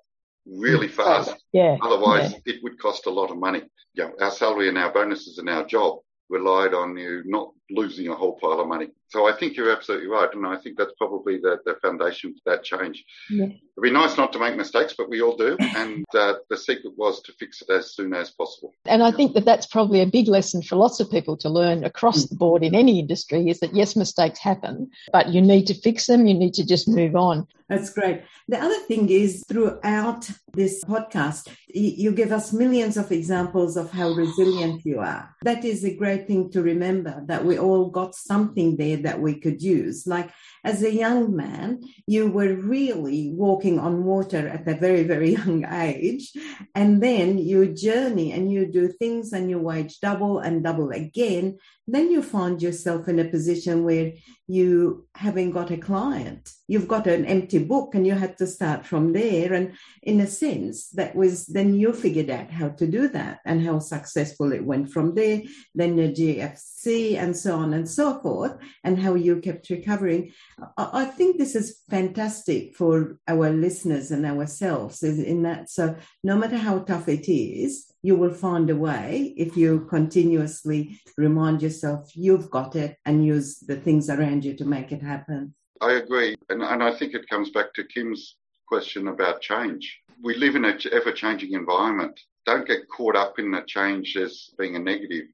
really 0.46 0.88
mm. 0.88 0.92
fast. 0.92 1.34
Yeah. 1.52 1.78
Otherwise, 1.82 2.32
yeah. 2.32 2.54
it 2.54 2.62
would 2.62 2.78
cost 2.78 3.06
a 3.06 3.10
lot 3.10 3.30
of 3.30 3.38
money. 3.38 3.62
Yeah, 3.94 4.10
our 4.20 4.30
salary 4.30 4.68
and 4.68 4.78
our 4.78 4.92
bonuses 4.92 5.38
and 5.38 5.48
our 5.48 5.64
job 5.66 5.98
relied 6.28 6.74
on 6.74 6.96
you 6.96 7.22
not 7.26 7.52
losing 7.70 8.08
a 8.08 8.14
whole 8.14 8.38
pile 8.38 8.60
of 8.60 8.68
money. 8.68 8.88
So 9.08 9.28
I 9.28 9.32
think 9.36 9.56
you're 9.56 9.72
absolutely 9.72 10.06
right. 10.06 10.28
And 10.32 10.46
I 10.46 10.56
think 10.56 10.78
that's 10.78 10.92
probably 10.96 11.38
the, 11.38 11.58
the 11.64 11.74
foundation 11.82 12.34
for 12.34 12.50
that 12.50 12.62
change. 12.62 13.04
Yeah. 13.28 13.46
It'd 13.46 13.82
be 13.82 13.90
nice 13.90 14.16
not 14.16 14.32
to 14.34 14.38
make 14.38 14.56
mistakes, 14.56 14.94
but 14.96 15.08
we 15.08 15.20
all 15.20 15.36
do. 15.36 15.56
And 15.80 16.04
uh, 16.14 16.34
the 16.50 16.56
secret 16.56 16.92
was 16.96 17.22
to 17.22 17.32
fix 17.32 17.62
it 17.62 17.70
as 17.70 17.94
soon 17.94 18.12
as 18.12 18.30
possible. 18.30 18.74
And 18.84 19.02
I 19.02 19.10
think 19.10 19.34
that 19.34 19.44
that's 19.44 19.66
probably 19.66 20.00
a 20.00 20.06
big 20.06 20.28
lesson 20.28 20.62
for 20.62 20.76
lots 20.76 21.00
of 21.00 21.10
people 21.10 21.36
to 21.38 21.48
learn 21.48 21.84
across 21.84 22.26
the 22.26 22.36
board 22.36 22.62
in 22.62 22.74
any 22.74 22.98
industry 22.98 23.48
is 23.48 23.60
that 23.60 23.74
yes, 23.74 23.96
mistakes 23.96 24.38
happen, 24.38 24.90
but 25.12 25.28
you 25.28 25.40
need 25.40 25.66
to 25.68 25.74
fix 25.74 26.06
them. 26.06 26.26
You 26.26 26.34
need 26.34 26.54
to 26.54 26.66
just 26.66 26.86
move 26.86 27.16
on. 27.16 27.46
That's 27.70 27.90
great. 27.90 28.22
The 28.48 28.58
other 28.58 28.80
thing 28.80 29.08
is 29.10 29.44
throughout 29.48 30.28
this 30.52 30.84
podcast, 30.84 31.48
you 31.68 32.10
give 32.10 32.32
us 32.32 32.52
millions 32.52 32.96
of 32.96 33.12
examples 33.12 33.76
of 33.76 33.92
how 33.92 34.10
resilient 34.10 34.84
you 34.84 34.98
are. 34.98 35.36
That 35.42 35.64
is 35.64 35.84
a 35.84 35.94
great 35.94 36.26
thing 36.26 36.50
to 36.50 36.62
remember 36.62 37.22
that 37.28 37.44
we 37.44 37.58
all 37.60 37.90
got 37.90 38.14
something 38.14 38.76
there 38.76 38.96
that 38.98 39.20
we 39.20 39.38
could 39.38 39.62
use. 39.62 40.06
Like 40.06 40.30
as 40.64 40.82
a 40.82 40.92
young 40.92 41.36
man, 41.36 41.80
you 42.06 42.30
were 42.30 42.54
really 42.54 43.32
walking 43.34 43.78
on 43.78 44.04
water 44.04 44.48
at 44.48 44.66
a 44.66 44.74
very, 44.74 45.04
very 45.04 45.30
young 45.38 45.64
age. 45.72 46.32
And 46.74 47.02
then 47.02 47.38
you 47.38 47.72
journey 47.72 48.32
and 48.32 48.50
you 48.50 48.66
do 48.66 48.88
things 48.88 49.32
and 49.32 49.48
you 49.48 49.58
wage 49.58 50.00
double 50.00 50.40
and 50.40 50.64
double 50.64 50.90
again. 50.90 51.58
Then 51.86 52.10
you 52.10 52.22
find 52.22 52.60
yourself 52.62 53.08
in 53.08 53.18
a 53.18 53.24
position 53.24 53.84
where 53.84 54.12
you 54.46 55.06
haven't 55.14 55.52
got 55.52 55.70
a 55.70 55.76
client. 55.76 56.50
You've 56.70 56.86
got 56.86 57.08
an 57.08 57.24
empty 57.24 57.58
book 57.58 57.96
and 57.96 58.06
you 58.06 58.14
had 58.14 58.38
to 58.38 58.46
start 58.46 58.86
from 58.86 59.12
there. 59.12 59.52
And 59.52 59.74
in 60.04 60.20
a 60.20 60.26
sense, 60.28 60.90
that 60.90 61.16
was 61.16 61.46
then 61.46 61.74
you 61.74 61.92
figured 61.92 62.30
out 62.30 62.48
how 62.48 62.68
to 62.68 62.86
do 62.86 63.08
that 63.08 63.40
and 63.44 63.60
how 63.60 63.80
successful 63.80 64.52
it 64.52 64.64
went 64.64 64.92
from 64.92 65.16
there. 65.16 65.42
Then 65.74 65.96
the 65.96 66.12
GFC 66.12 67.16
and 67.18 67.36
so 67.36 67.56
on 67.56 67.74
and 67.74 67.90
so 67.90 68.20
forth, 68.20 68.56
and 68.84 69.00
how 69.00 69.14
you 69.14 69.40
kept 69.40 69.68
recovering. 69.68 70.32
I 70.76 71.06
think 71.06 71.38
this 71.38 71.56
is 71.56 71.82
fantastic 71.90 72.76
for 72.76 73.18
our 73.26 73.50
listeners 73.50 74.12
and 74.12 74.24
ourselves 74.24 75.02
in 75.02 75.42
that. 75.42 75.70
So 75.70 75.96
no 76.22 76.36
matter 76.36 76.56
how 76.56 76.78
tough 76.78 77.08
it 77.08 77.28
is, 77.28 77.92
you 78.02 78.14
will 78.14 78.32
find 78.32 78.70
a 78.70 78.76
way 78.76 79.34
if 79.36 79.56
you 79.56 79.86
continuously 79.90 81.00
remind 81.16 81.62
yourself 81.62 82.12
you've 82.14 82.48
got 82.48 82.76
it 82.76 82.96
and 83.04 83.26
use 83.26 83.58
the 83.58 83.76
things 83.76 84.08
around 84.08 84.44
you 84.44 84.54
to 84.56 84.64
make 84.64 84.92
it 84.92 85.02
happen. 85.02 85.52
I 85.80 85.92
agree. 85.92 86.36
And, 86.48 86.62
and 86.62 86.82
I 86.82 86.94
think 86.94 87.14
it 87.14 87.28
comes 87.28 87.50
back 87.50 87.72
to 87.74 87.84
Kim's 87.84 88.36
question 88.66 89.08
about 89.08 89.40
change. 89.40 90.00
We 90.22 90.36
live 90.36 90.54
in 90.56 90.64
an 90.64 90.78
ever 90.92 91.12
changing 91.12 91.52
environment. 91.52 92.18
Don't 92.46 92.66
get 92.66 92.88
caught 92.88 93.16
up 93.16 93.38
in 93.38 93.50
the 93.50 93.62
change 93.66 94.16
as 94.16 94.50
being 94.58 94.76
a 94.76 94.78
negative, 94.78 95.26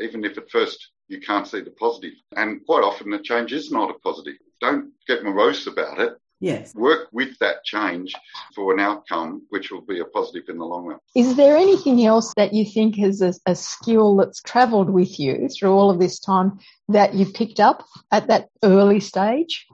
even 0.00 0.24
if 0.24 0.36
at 0.38 0.50
first 0.50 0.90
you 1.08 1.20
can't 1.20 1.46
see 1.46 1.60
the 1.60 1.70
positive. 1.70 2.14
And 2.36 2.64
quite 2.66 2.84
often 2.84 3.10
the 3.10 3.18
change 3.18 3.52
is 3.52 3.70
not 3.70 3.90
a 3.90 3.98
positive. 4.00 4.34
Don't 4.60 4.92
get 5.06 5.24
morose 5.24 5.66
about 5.66 6.00
it. 6.00 6.16
Yes. 6.38 6.74
Work 6.74 7.08
with 7.12 7.38
that 7.38 7.64
change 7.64 8.14
for 8.54 8.74
an 8.74 8.80
outcome 8.80 9.42
which 9.48 9.70
will 9.70 9.80
be 9.80 10.00
a 10.00 10.04
positive 10.04 10.50
in 10.50 10.58
the 10.58 10.66
long 10.66 10.84
run. 10.84 10.98
Is 11.14 11.34
there 11.36 11.56
anything 11.56 12.04
else 12.04 12.34
that 12.36 12.52
you 12.52 12.66
think 12.66 12.98
is 12.98 13.22
a, 13.22 13.32
a 13.46 13.54
skill 13.54 14.16
that's 14.16 14.42
travelled 14.42 14.90
with 14.90 15.18
you 15.18 15.48
through 15.48 15.72
all 15.72 15.90
of 15.90 15.98
this 15.98 16.18
time 16.18 16.58
that 16.88 17.14
you 17.14 17.24
picked 17.24 17.58
up 17.58 17.86
at 18.12 18.28
that 18.28 18.50
early 18.62 19.00
stage? 19.00 19.66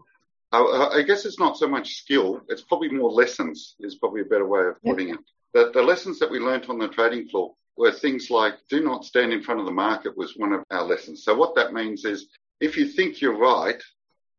I 0.53 1.03
guess 1.07 1.25
it's 1.25 1.39
not 1.39 1.57
so 1.57 1.67
much 1.67 1.95
skill, 1.95 2.43
it's 2.49 2.63
probably 2.63 2.91
more 2.91 3.11
lessons, 3.11 3.75
is 3.81 3.95
probably 3.95 4.21
a 4.21 4.27
better 4.27 4.47
way 4.47 4.67
of 4.67 4.83
putting 4.83 5.09
yep. 5.09 5.19
it. 5.19 5.25
The, 5.55 5.71
the 5.73 5.83
lessons 5.83 6.19
that 6.19 6.31
we 6.31 6.41
learnt 6.41 6.69
on 6.69 6.79
the 6.79 6.89
trading 6.89 7.29
floor 7.29 7.55
were 7.77 7.93
things 7.93 8.31
like 8.31 8.55
do 8.69 8.83
not 8.83 9.05
stand 9.05 9.33
in 9.33 9.43
front 9.43 9.61
of 9.61 9.67
the 9.67 9.73
market 9.73 10.17
was 10.17 10.37
one 10.37 10.53
of 10.53 10.63
our 10.71 10.85
lessons. 10.85 11.25
So 11.25 11.35
what 11.35 11.55
that 11.57 11.73
means 11.73 12.05
is 12.05 12.29
if 12.61 12.77
you 12.77 12.87
think 12.87 13.21
you're 13.21 13.39
right, 13.39 13.83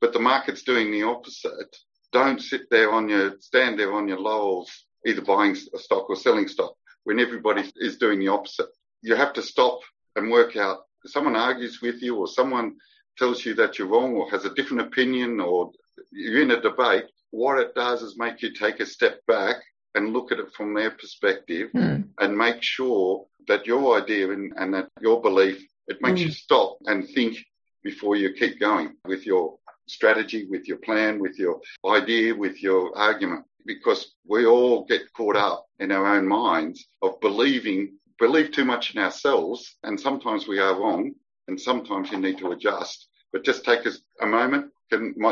but 0.01 0.13
the 0.13 0.19
market's 0.19 0.63
doing 0.63 0.91
the 0.91 1.03
opposite, 1.03 1.75
don't 2.11 2.41
sit 2.41 2.69
there 2.69 2.91
on 2.91 3.09
your, 3.09 3.39
stand 3.39 3.79
there 3.79 3.93
on 3.93 4.07
your 4.07 4.19
laurels, 4.19 4.71
either 5.05 5.21
buying 5.21 5.57
a 5.73 5.77
stock 5.79 6.09
or 6.09 6.15
selling 6.15 6.47
stock 6.47 6.75
when 7.05 7.19
everybody 7.19 7.63
is 7.77 7.97
doing 7.97 8.19
the 8.19 8.27
opposite. 8.27 8.69
You 9.01 9.15
have 9.15 9.33
to 9.33 9.41
stop 9.41 9.79
and 10.15 10.29
work 10.29 10.55
out. 10.55 10.85
Someone 11.05 11.35
argues 11.35 11.81
with 11.81 12.01
you 12.01 12.17
or 12.17 12.27
someone 12.27 12.75
tells 13.17 13.45
you 13.45 13.55
that 13.55 13.77
you're 13.77 13.87
wrong 13.87 14.13
or 14.13 14.29
has 14.29 14.45
a 14.45 14.53
different 14.53 14.87
opinion 14.87 15.39
or 15.39 15.71
you're 16.11 16.41
in 16.41 16.51
a 16.51 16.61
debate, 16.61 17.05
what 17.31 17.59
it 17.59 17.75
does 17.75 18.01
is 18.01 18.17
make 18.17 18.41
you 18.41 18.53
take 18.53 18.79
a 18.79 18.85
step 18.85 19.19
back 19.27 19.57
and 19.95 20.13
look 20.13 20.31
at 20.31 20.39
it 20.39 20.53
from 20.55 20.73
their 20.73 20.91
perspective 20.91 21.69
mm. 21.73 22.07
and 22.19 22.37
make 22.37 22.61
sure 22.61 23.25
that 23.47 23.65
your 23.65 24.01
idea 24.01 24.31
and, 24.31 24.53
and 24.57 24.73
that 24.73 24.87
your 25.01 25.21
belief, 25.21 25.63
it 25.87 26.01
makes 26.01 26.21
mm. 26.21 26.25
you 26.25 26.31
stop 26.31 26.77
and 26.85 27.07
think 27.09 27.37
before 27.83 28.15
you 28.15 28.33
keep 28.33 28.59
going 28.59 28.93
with 29.05 29.25
your 29.25 29.57
strategy, 29.87 30.47
with 30.49 30.67
your 30.67 30.77
plan, 30.77 31.19
with 31.19 31.37
your 31.37 31.59
idea, 31.85 32.33
with 32.33 32.61
your 32.61 32.97
argument. 32.97 33.45
Because 33.65 34.13
we 34.27 34.45
all 34.45 34.85
get 34.85 35.01
caught 35.15 35.35
up 35.35 35.65
in 35.79 35.91
our 35.91 36.05
own 36.15 36.27
minds 36.27 36.85
of 37.01 37.19
believing, 37.21 37.97
believe 38.19 38.51
too 38.51 38.65
much 38.65 38.93
in 38.93 39.01
ourselves. 39.01 39.77
And 39.83 39.99
sometimes 39.99 40.47
we 40.47 40.59
are 40.59 40.79
wrong 40.79 41.13
and 41.47 41.59
sometimes 41.59 42.11
you 42.11 42.19
need 42.19 42.37
to 42.39 42.51
adjust. 42.51 43.07
But 43.31 43.43
just 43.43 43.65
take 43.65 43.85
a 44.21 44.25
moment, 44.25 44.71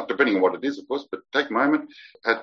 depending 0.07 0.35
on 0.35 0.41
what 0.41 0.55
it 0.55 0.63
is, 0.63 0.79
of 0.79 0.87
course, 0.87 1.07
but 1.09 1.21
take 1.33 1.49
a 1.49 1.53
moment, 1.53 1.89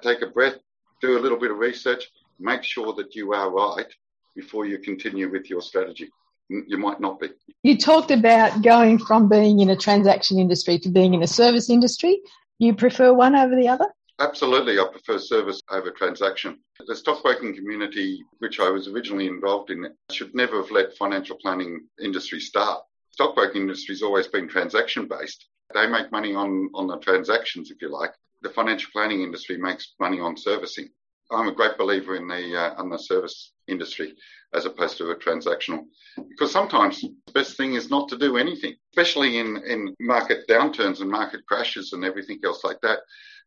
take 0.03 0.23
a 0.23 0.27
breath, 0.27 0.57
do 1.01 1.19
a 1.19 1.21
little 1.21 1.39
bit 1.39 1.51
of 1.51 1.59
research, 1.59 2.11
make 2.39 2.63
sure 2.63 2.93
that 2.95 3.15
you 3.15 3.33
are 3.33 3.51
right 3.51 3.93
before 4.35 4.67
you 4.67 4.79
continue 4.79 5.31
with 5.31 5.51
your 5.51 5.61
strategy. 5.61 6.11
You 6.49 6.79
might 6.79 7.01
not 7.01 7.21
be. 7.21 7.29
You 7.63 7.77
talked 7.77 8.11
about 8.11 8.63
going 8.63 8.99
from 8.99 9.29
being 9.29 9.61
in 9.61 9.69
a 9.69 9.77
transaction 9.77 10.39
industry 10.39 10.79
to 10.79 10.89
being 10.89 11.13
in 11.13 11.23
a 11.23 11.27
service 11.27 11.69
industry. 11.69 12.23
You 12.59 12.75
prefer 12.75 13.13
one 13.13 13.37
over 13.37 13.55
the 13.55 13.69
other? 13.69 13.87
Absolutely, 14.21 14.81
I 14.81 14.87
prefer 14.91 15.19
service 15.19 15.61
over 15.71 15.91
transaction. 15.93 16.59
The 16.87 16.97
stockbroking 16.97 17.55
community, 17.55 18.25
which 18.39 18.59
I 18.59 18.69
was 18.71 18.89
originally 18.89 19.27
involved 19.27 19.71
in, 19.71 19.87
should 20.11 20.35
never 20.35 20.61
have 20.63 20.71
let 20.71 20.97
financial 20.97 21.37
planning 21.37 21.87
industry 22.03 22.41
start. 22.41 22.83
Stockbroking 23.13 23.63
industry 23.63 23.95
has 23.95 24.03
always 24.03 24.27
been 24.27 24.49
transaction 24.49 25.07
based. 25.07 25.47
They 25.75 25.87
make 25.87 26.11
money 26.11 26.35
on, 26.35 26.71
on 26.75 26.87
the 26.87 26.99
transactions, 26.99 27.71
if 27.71 27.83
you 27.83 27.91
like. 27.91 28.13
The 28.43 28.51
financial 28.51 28.91
planning 28.93 29.23
industry 29.23 29.59
makes 29.59 29.95
money 30.01 30.21
on 30.21 30.37
servicing. 30.37 30.89
I'm 31.31 31.49
a 31.49 31.55
great 31.55 31.77
believer 31.77 32.17
in 32.17 32.27
the 32.27 32.57
uh, 32.59 32.83
in 32.83 32.89
the 32.89 32.99
service 32.99 33.53
industry 33.67 34.15
as 34.55 34.65
opposed 34.65 34.97
to 34.97 35.11
a 35.11 35.17
transactional, 35.17 35.81
because 36.17 36.51
sometimes 36.51 37.03
the 37.03 37.33
best 37.35 37.59
thing 37.59 37.75
is 37.75 37.91
not 37.91 38.09
to 38.09 38.17
do 38.17 38.39
anything, 38.39 38.75
especially 38.93 39.39
in 39.39 39.59
in 39.67 39.95
market 40.01 40.49
downturns 40.49 41.03
and 41.03 41.11
market 41.11 41.45
crashes 41.47 41.93
and 41.93 42.03
everything 42.05 42.41
else 42.45 42.65
like 42.65 42.81
that. 42.81 43.01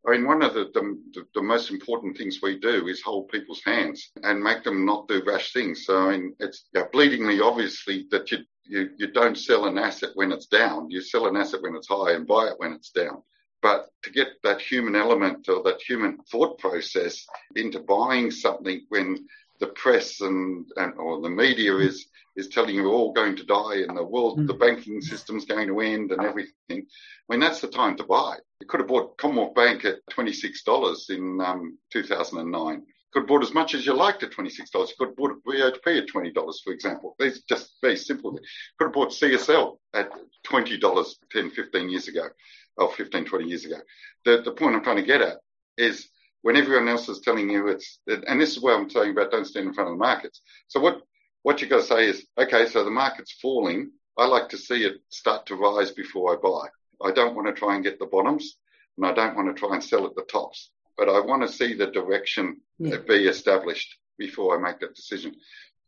I 0.05 0.11
mean, 0.11 0.25
one 0.25 0.41
of 0.41 0.55
the, 0.55 0.69
the, 0.73 1.25
the 1.35 1.43
most 1.43 1.69
important 1.69 2.17
things 2.17 2.39
we 2.41 2.57
do 2.59 2.87
is 2.87 3.01
hold 3.01 3.29
people's 3.29 3.61
hands 3.63 4.09
and 4.23 4.43
make 4.43 4.63
them 4.63 4.83
not 4.83 5.07
do 5.07 5.21
rash 5.25 5.53
things. 5.53 5.85
So, 5.85 6.09
I 6.09 6.11
mean, 6.11 6.35
it's 6.39 6.65
bleedingly 6.91 7.39
obviously 7.39 8.07
that 8.09 8.31
you, 8.31 8.39
you, 8.71 8.89
you 8.97 9.07
don't 9.11 9.37
sell 9.37 9.65
an 9.65 9.77
asset 9.77 10.11
when 10.15 10.31
it's 10.31 10.45
down. 10.45 10.89
You 10.89 11.01
sell 11.01 11.27
an 11.27 11.35
asset 11.35 11.61
when 11.61 11.75
it's 11.75 11.89
high 11.89 12.13
and 12.13 12.25
buy 12.25 12.47
it 12.47 12.55
when 12.57 12.71
it's 12.71 12.89
down. 12.89 13.21
But 13.61 13.89
to 14.03 14.09
get 14.09 14.29
that 14.43 14.61
human 14.61 14.95
element 14.95 15.49
or 15.49 15.61
that 15.63 15.81
human 15.81 16.17
thought 16.31 16.57
process 16.57 17.25
into 17.55 17.79
buying 17.81 18.31
something 18.31 18.85
when 18.89 19.27
the 19.59 19.67
press 19.67 20.21
and, 20.21 20.65
and 20.77 20.93
or 20.95 21.21
the 21.21 21.29
media 21.29 21.75
is 21.75 22.07
is 22.37 22.47
telling 22.47 22.75
you 22.75 22.83
we're 22.83 22.89
all 22.89 23.11
going 23.11 23.35
to 23.35 23.43
die 23.43 23.83
and 23.87 23.97
the 23.97 24.03
world, 24.03 24.39
mm. 24.39 24.47
the 24.47 24.53
banking 24.53 25.01
system's 25.01 25.43
going 25.43 25.67
to 25.67 25.81
end 25.81 26.13
and 26.13 26.23
everything. 26.23 26.53
I 26.69 26.79
mean, 27.27 27.41
that's 27.41 27.59
the 27.59 27.67
time 27.67 27.97
to 27.97 28.05
buy. 28.05 28.37
You 28.61 28.67
could 28.67 28.79
have 28.79 28.87
bought 28.87 29.17
Commonwealth 29.17 29.53
Bank 29.53 29.83
at 29.83 29.97
$26 30.11 31.09
in 31.09 31.41
um, 31.41 31.77
2009. 31.91 32.83
Could 33.13 33.27
bought 33.27 33.43
as 33.43 33.53
much 33.53 33.73
as 33.75 33.85
you 33.85 33.93
liked 33.93 34.23
at 34.23 34.31
$26. 34.31 34.57
You 34.73 34.87
could 34.97 35.09
have 35.09 35.15
bought 35.17 35.43
BHP 35.45 36.01
at 36.01 36.07
$20, 36.07 36.33
for 36.63 36.71
example. 36.71 37.15
These 37.19 37.41
just 37.43 37.73
very 37.81 37.97
simple. 37.97 38.31
Could 38.31 38.85
have 38.85 38.93
bought 38.93 39.09
CSL 39.09 39.77
at 39.93 40.11
$20 40.47 41.15
10, 41.31 41.51
15 41.51 41.89
years 41.89 42.07
ago 42.07 42.29
or 42.77 42.91
15, 42.93 43.25
20 43.25 43.45
years 43.45 43.65
ago. 43.65 43.77
The, 44.23 44.41
the 44.43 44.51
point 44.51 44.75
I'm 44.75 44.83
trying 44.83 44.97
to 44.97 45.03
get 45.03 45.21
at 45.21 45.37
is 45.77 46.07
when 46.41 46.55
everyone 46.55 46.87
else 46.87 47.09
is 47.09 47.19
telling 47.19 47.49
you 47.49 47.67
it's, 47.67 47.99
and 48.07 48.39
this 48.39 48.51
is 48.51 48.61
what 48.61 48.75
I'm 48.75 48.89
talking 48.89 49.11
about 49.11 49.31
don't 49.31 49.45
stand 49.45 49.67
in 49.67 49.73
front 49.73 49.89
of 49.89 49.95
the 49.95 50.03
markets. 50.03 50.41
So 50.67 50.79
what, 50.79 51.01
what 51.43 51.61
you've 51.61 51.69
got 51.69 51.81
to 51.81 51.83
say 51.83 52.07
is, 52.07 52.25
okay, 52.37 52.65
so 52.67 52.83
the 52.83 52.91
market's 52.91 53.33
falling. 53.41 53.91
I 54.17 54.25
like 54.25 54.49
to 54.49 54.57
see 54.57 54.85
it 54.85 55.01
start 55.09 55.45
to 55.47 55.55
rise 55.55 55.91
before 55.91 56.33
I 56.33 56.39
buy. 56.41 56.69
I 57.07 57.11
don't 57.11 57.35
want 57.35 57.47
to 57.47 57.53
try 57.53 57.75
and 57.75 57.83
get 57.83 57.99
the 57.99 58.05
bottoms 58.05 58.57
and 58.97 59.05
I 59.05 59.13
don't 59.13 59.35
want 59.35 59.53
to 59.55 59.59
try 59.59 59.73
and 59.73 59.83
sell 59.83 60.05
at 60.05 60.15
the 60.15 60.23
tops, 60.23 60.71
but 61.01 61.09
I 61.09 61.19
want 61.19 61.41
to 61.41 61.47
see 61.51 61.73
the 61.73 61.87
direction 61.87 62.61
yeah. 62.77 62.97
be 62.97 63.27
established 63.27 63.97
before 64.19 64.55
I 64.55 64.61
make 64.61 64.79
that 64.81 64.93
decision. 64.93 65.33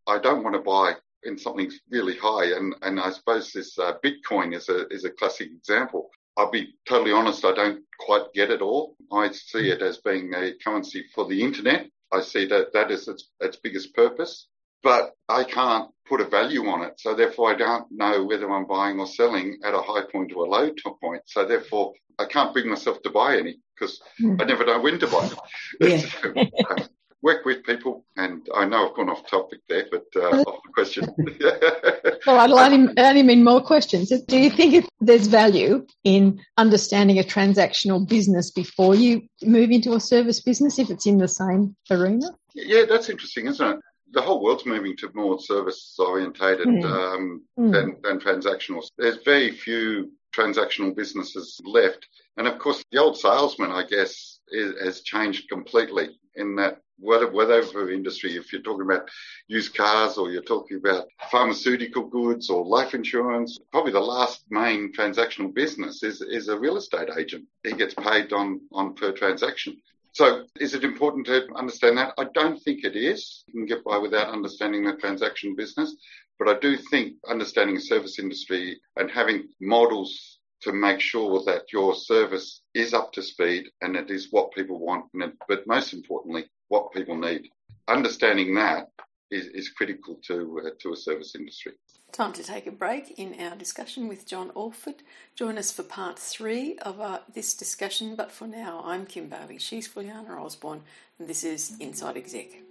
I 0.07 0.17
don't 0.17 0.43
want 0.43 0.55
to 0.55 0.61
buy 0.61 0.95
in 1.21 1.37
something 1.37 1.71
really 1.91 2.17
high. 2.17 2.45
And, 2.45 2.73
and 2.81 2.99
I 2.99 3.11
suppose 3.11 3.51
this 3.51 3.77
uh, 3.77 3.93
Bitcoin 4.03 4.55
is 4.55 4.69
a, 4.69 4.87
is 4.87 5.05
a 5.05 5.11
classic 5.11 5.49
example. 5.51 6.09
I'll 6.35 6.49
be 6.49 6.73
totally 6.89 7.11
honest, 7.11 7.45
I 7.45 7.53
don't 7.53 7.83
quite 7.99 8.33
get 8.33 8.49
it 8.49 8.63
all. 8.63 8.95
I 9.11 9.29
see 9.31 9.69
it 9.69 9.83
as 9.83 9.97
being 9.97 10.33
a 10.33 10.53
currency 10.63 11.05
for 11.13 11.27
the 11.27 11.43
internet. 11.43 11.85
I 12.11 12.21
see 12.21 12.47
that 12.47 12.73
that 12.73 12.89
is 12.89 13.07
its, 13.07 13.29
its 13.39 13.57
biggest 13.57 13.93
purpose, 13.93 14.47
but 14.81 15.13
I 15.29 15.43
can't 15.43 15.91
put 16.07 16.21
a 16.21 16.25
value 16.25 16.65
on 16.69 16.81
it. 16.81 16.99
So 16.99 17.13
therefore 17.13 17.51
I 17.51 17.55
don't 17.55 17.85
know 17.91 18.23
whether 18.23 18.49
I'm 18.49 18.65
buying 18.65 18.99
or 18.99 19.05
selling 19.05 19.59
at 19.63 19.75
a 19.75 19.81
high 19.83 20.05
point 20.11 20.33
or 20.35 20.47
a 20.47 20.49
low 20.49 20.71
point. 20.99 21.21
So 21.27 21.45
therefore 21.45 21.93
I 22.17 22.25
can't 22.25 22.51
bring 22.51 22.67
myself 22.67 22.99
to 23.03 23.11
buy 23.11 23.37
any 23.37 23.59
because 23.83 24.01
mm. 24.21 24.41
I 24.41 24.45
never 24.45 24.65
know 24.65 24.79
when 24.79 24.99
to 24.99 25.07
buy 25.07 25.27
them. 25.27 25.39
Yeah. 25.81 26.85
work 27.21 27.45
with 27.45 27.63
people, 27.63 28.03
and 28.17 28.45
I 28.53 28.65
know 28.65 28.89
I've 28.89 28.95
gone 28.97 29.09
off 29.09 29.25
topic 29.29 29.61
there, 29.69 29.85
but 29.89 30.03
uh, 30.13 30.41
off 30.41 30.61
the 30.61 30.73
question. 30.73 31.07
well, 32.27 32.37
I'd 32.37 32.73
only, 32.73 32.93
only 32.97 33.23
mean 33.23 33.45
more 33.45 33.61
questions. 33.61 34.09
Do 34.27 34.37
you 34.37 34.49
think 34.49 34.85
there's 34.99 35.27
value 35.27 35.87
in 36.03 36.41
understanding 36.57 37.19
a 37.19 37.23
transactional 37.23 38.05
business 38.05 38.51
before 38.51 38.93
you 38.93 39.21
move 39.41 39.71
into 39.71 39.93
a 39.93 40.01
service 40.01 40.41
business 40.41 40.77
if 40.79 40.89
it's 40.89 41.07
in 41.07 41.17
the 41.17 41.29
same 41.29 41.77
arena? 41.89 42.27
Yeah, 42.55 42.83
that's 42.89 43.09
interesting, 43.09 43.47
isn't 43.47 43.65
it? 43.65 43.79
The 44.11 44.21
whole 44.21 44.43
world's 44.43 44.65
moving 44.65 44.97
to 44.97 45.09
more 45.13 45.39
service 45.39 45.95
orientated 45.97 46.67
mm. 46.67 46.83
um, 46.83 47.41
mm. 47.57 47.71
Than, 47.71 47.95
than 48.03 48.19
transactional. 48.19 48.85
There's 48.97 49.23
very 49.23 49.51
few 49.51 50.11
transactional 50.35 50.95
businesses 50.95 51.59
left. 51.63 52.05
And 52.37 52.47
of 52.47 52.57
course, 52.59 52.83
the 52.91 52.99
old 52.99 53.17
salesman, 53.17 53.71
I 53.71 53.83
guess, 53.87 54.39
is, 54.49 54.73
has 54.81 55.01
changed 55.01 55.49
completely 55.49 56.17
in 56.35 56.55
that 56.55 56.79
whatever 56.99 57.91
industry, 57.91 58.35
if 58.37 58.51
you're 58.51 58.61
talking 58.61 58.85
about 58.85 59.09
used 59.47 59.75
cars 59.75 60.17
or 60.17 60.31
you're 60.31 60.41
talking 60.41 60.77
about 60.77 61.07
pharmaceutical 61.29 62.05
goods 62.07 62.49
or 62.49 62.65
life 62.65 62.93
insurance, 62.93 63.57
probably 63.71 63.91
the 63.91 63.99
last 63.99 64.43
main 64.49 64.91
transactional 64.93 65.53
business 65.53 66.01
is, 66.03 66.21
is 66.21 66.47
a 66.47 66.57
real 66.57 66.77
estate 66.77 67.09
agent. 67.17 67.45
He 67.63 67.73
gets 67.73 67.93
paid 67.93 68.31
on, 68.31 68.61
on 68.71 68.93
per 68.93 69.11
transaction. 69.11 69.77
So 70.13 70.45
is 70.59 70.75
it 70.75 70.83
important 70.83 71.25
to 71.25 71.47
understand 71.55 71.97
that? 71.97 72.13
I 72.17 72.25
don't 72.33 72.61
think 72.61 72.83
it 72.83 72.95
is. 72.95 73.43
You 73.47 73.53
can 73.53 73.65
get 73.65 73.83
by 73.83 73.97
without 73.97 74.29
understanding 74.29 74.85
the 74.85 74.95
transaction 74.95 75.55
business. 75.55 75.95
But 76.37 76.47
I 76.47 76.59
do 76.59 76.77
think 76.77 77.15
understanding 77.27 77.75
the 77.75 77.81
service 77.81 78.19
industry 78.19 78.79
and 78.95 79.09
having 79.09 79.49
models 79.59 80.39
to 80.63 80.73
make 80.73 80.99
sure 80.99 81.43
that 81.45 81.71
your 81.71 81.95
service 81.95 82.61
is 82.73 82.93
up 82.93 83.11
to 83.13 83.21
speed 83.21 83.65
and 83.81 83.95
it 83.95 84.09
is 84.09 84.29
what 84.31 84.53
people 84.53 84.79
want, 84.79 85.05
it, 85.13 85.33
but 85.47 85.67
most 85.67 85.93
importantly, 85.93 86.45
what 86.69 86.93
people 86.93 87.17
need. 87.17 87.49
Understanding 87.87 88.55
that 88.55 88.87
is, 89.29 89.47
is 89.47 89.69
critical 89.69 90.19
to 90.27 90.61
uh, 90.65 90.69
to 90.81 90.93
a 90.93 90.95
service 90.95 91.35
industry. 91.35 91.73
Time 92.11 92.33
to 92.33 92.43
take 92.43 92.67
a 92.67 92.71
break 92.71 93.19
in 93.19 93.35
our 93.39 93.55
discussion 93.55 94.07
with 94.07 94.27
John 94.27 94.51
Orford. 94.53 95.01
Join 95.35 95.57
us 95.57 95.71
for 95.71 95.83
part 95.83 96.19
three 96.19 96.77
of 96.79 97.01
uh, 97.01 97.19
this 97.33 97.55
discussion, 97.55 98.15
but 98.15 98.31
for 98.31 98.47
now, 98.47 98.83
I'm 98.85 99.05
Kim 99.05 99.27
Bailey. 99.29 99.57
She's 99.57 99.87
Fuliana 99.87 100.39
Osborne, 100.39 100.83
and 101.17 101.27
this 101.27 101.43
is 101.43 101.75
Inside 101.79 102.15
Exec. 102.17 102.61